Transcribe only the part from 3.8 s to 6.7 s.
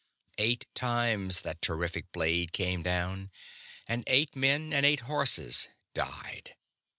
and eight men and eight horses died.